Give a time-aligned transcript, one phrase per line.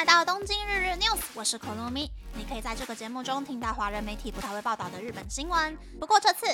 [0.00, 2.10] 来到东京日日 news，我是可露咪。
[2.32, 5.76] 你可以在这个节目中听到华人媒体不太会报道的日本新闻。
[6.00, 6.46] 不过这次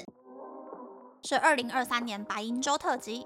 [1.23, 3.25] 是二零二三年白银周特辑，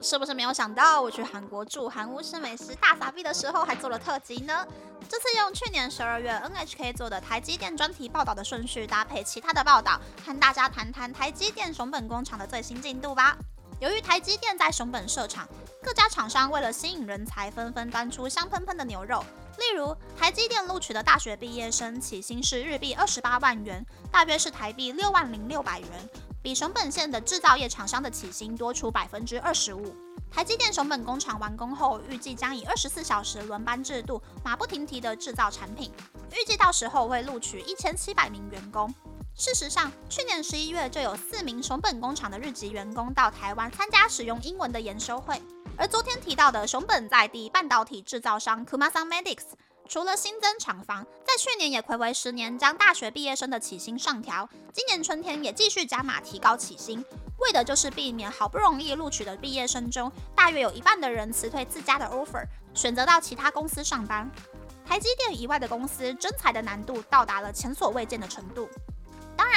[0.00, 4.66] 是不是没有想到我去韩国住韩屋吃美食大傻逼的时候还做了特辑呢？
[5.06, 13.36] 这次用去年十二月 NHK 做的台积电专题报道的顺序，搭配其他的报道，和大家谈谈台积电熊本工厂的最新进度吧。
[13.82, 15.48] 由于台积电在熊本设厂，
[15.82, 19.24] 各家厂商为了吸引人才，纷纷端出香喷喷的牛肉。
[19.58, 25.88] 例如，台积电录取的大学毕业生起薪是日币二十八万元，大约是台币六万零六百元，
[26.40, 29.92] 比熊本县的制造业厂商的起薪多出百分之二十五。
[30.30, 35.90] 台积电熊本工厂完工后，预计将以二十四小时轮班制度，马不停蹄地制造产品，
[36.30, 38.94] 预计到时候会录取一千七百名员工。
[39.34, 45.40] 事实上，去年十一月就有四名熊本工厂的日籍员工到台湾参加使用英文的研修会。
[45.76, 49.44] 而昨天提到的熊本在地半导体制造商 Kumasan Medics，
[49.88, 57.02] 除了新增厂房，在去年也暌违十年将大学毕业生的起薪上调，今年春天也继续加码提高起薪，
[57.38, 62.44] 为的就是避免好不容易录取的毕业生中，大约有一半的人辞退自家的 offer，
[62.74, 64.30] 选择到其他公司上班。
[64.84, 68.68] 台积电以外的公司征才的难度到达了前所未见的程度。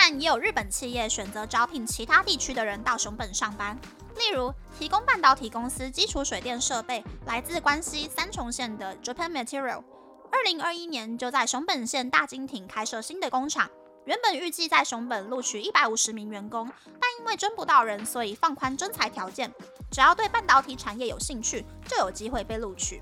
[0.08, 3.76] 但，也有日本企业选择招聘其他地区的人到熊本上班。
[4.18, 9.84] 例如，提供半导体公司基础水电设备来自关西三重县的 Japan Material，
[10.32, 13.68] 二零二一年就在熊本县大金町开设新的工厂。
[14.06, 19.52] 原本预计在熊本录取一百五十名员工，但因为征不到人，所以放宽征才条件，
[19.90, 23.02] 只要对半导体产业有兴趣，就有机会被录取。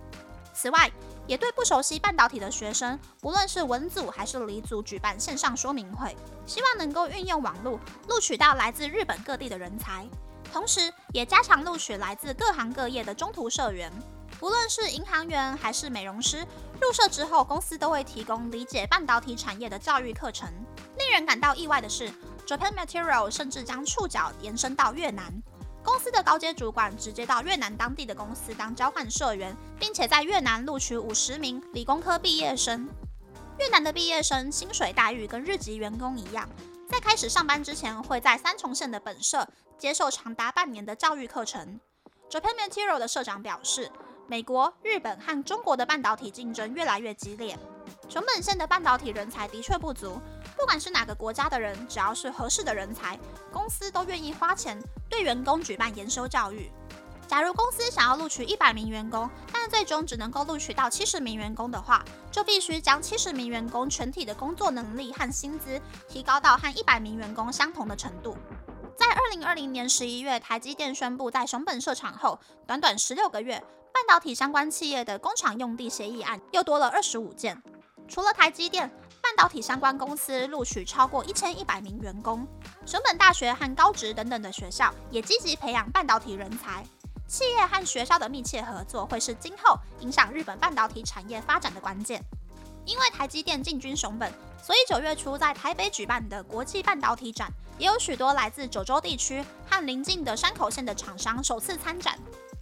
[0.54, 0.90] 此外，
[1.26, 10.06] 也对不熟悉半导体的学生，不论是文组还是理组，举办线上说明会，希望能够运用网络录取到来自日本各地的人才。
[10.52, 13.92] 同时，也加强录取来自各行各业的中途社员，
[14.40, 16.46] 不论是银行员还是美容师，
[16.80, 20.48] 入社之后，公司都会提供理解半导体产业的教育课程。
[21.00, 22.12] 令人感到意外的是
[22.46, 25.34] ，Japan Material 甚至将触角延伸到越南。
[25.84, 32.88] 公司的高阶主管直接到越南当地的公司当交换社员，并且在越南录取五十名理工科毕业生。
[33.60, 36.48] 越南的毕业生薪水待遇跟日籍员工一样，
[36.90, 41.80] 在开始上班之前会在三重县的本社接受长达半年的教育课程。
[42.30, 43.92] Japan Material 的社长表示，
[44.28, 47.58] 美国、日本和中国的半导体竞争越来越激烈，
[48.10, 50.20] 熊本县的半导体人才的确不足。
[50.58, 53.20] 不管是哪个国家的人，只要是合适的人才，
[53.52, 54.82] 公司都愿意花钱
[55.14, 56.72] 对员工举办研修教育。
[57.28, 65.80] 假如公司想要录取一百名员工，但最终只能够录取到七十名员工的话，就必须将七十名员工全体的工作能力和薪资
[66.10, 68.36] 提高到和一百名员工相同的程度。
[68.98, 73.64] 在二零二零年十一月，台积电宣布在熊本设厂后，短短十六个月，
[73.94, 77.62] 半导体相关企业的工厂用地协议案又多了二十五件。
[78.08, 78.92] 除了台积电。
[79.36, 82.48] 半导体相关公司录取超过一千一百名员工，
[82.86, 86.86] 熊本大学和高职等等的学校也积极培养半导体人才。
[87.28, 92.24] 企业和学校的密切合作会是今后影响日本半导体产业发展的关键。
[92.86, 102.20] 因为台积电进军熊本，所以九月初在台北举办的国际半导体展，也有许多来自九州地区和邻近的山口县的厂商首次参展。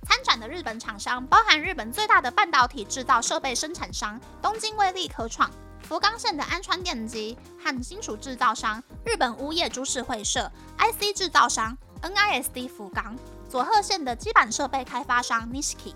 [0.07, 5.51] 参展的日本厂商包含日本最大的半导体制造设备生产商东京威力科创。
[5.83, 13.17] 福冈县的安川电机和金属制造商日本屋业株式会社、IC 制造商 NISD 福冈、
[13.49, 15.93] 佐贺县的基板设备开发商 Nishiki，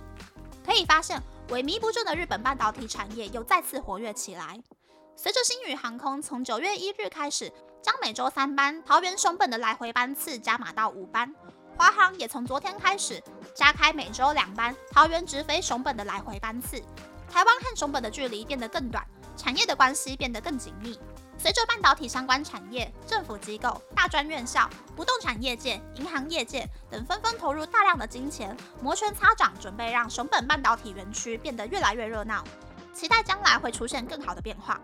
[0.66, 4.62] 可以发现萎靡不振的日本半导体产业又再次活跃起来。
[5.16, 11.34] 随着新宇航空从九月一日开始，将每周三班桃园熊本的来回班次加码到五班，
[11.78, 13.24] 华航也从昨天开始
[13.56, 16.84] 加开每周两班桃园直飞熊本的来回班次。
[17.32, 19.04] 台湾和熊本的距离变得更短。
[19.36, 21.00] 产业的关系变得更紧密。
[21.38, 32.44] 随着半导体相关产业、政府机构、大专院校、不动产业界、银行业界等纷纷投入大量的金钱，摩拳擦掌，准备让熊本半导体园区变得越来越热闹，
[32.94, 34.80] 期待将来会出现更好的变化。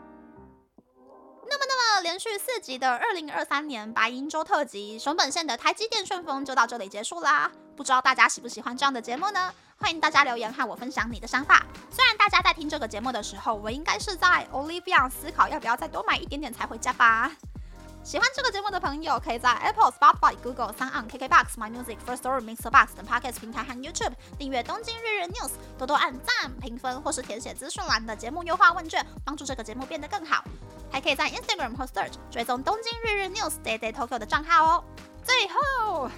[2.01, 7.51] 连续四集的二零二三年白银周特辑，熊本县的台积电顺风就到这里结束啦。
[7.75, 9.53] 不知道大家喜不喜欢这样的节目呢？
[9.77, 11.65] 欢迎大家留言和我分享你的想法。
[11.89, 17.31] 虽然大家在听这个节目的时候，我应该是在 Olivia 思考要不要再多买一点点才回家吧。
[18.03, 30.43] 喜欢这个节目的朋友，可以在 Apple、Spotify、Google、s o n KKBox、My Music、First Story、Mixer Box 等 Podcast 平台和 YouTube 订阅《东京日日 News》，多多按赞、评分或是填写资讯栏的节目优化问卷，帮助这个节目变得更好。
[30.91, 34.83] 还可以在 Instagram 或 Search 追踪东京日日 News Day Day Tokyo 的账号哦。
[35.23, 36.09] 最后，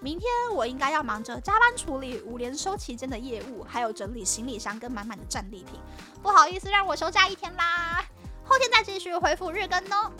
[0.00, 5.78] 明天我应该要忙着加班处理五连收期间的业务，还有整理行李箱跟满满的战利品。
[6.22, 8.02] 不好意思，让我休假一天啦。
[8.44, 10.10] 后天再继续回复日更哦。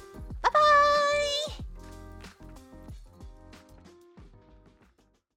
[0.40, 0.60] 拜拜